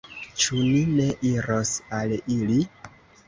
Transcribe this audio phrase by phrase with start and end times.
[0.43, 2.57] Ĉu ni ne iros al ili?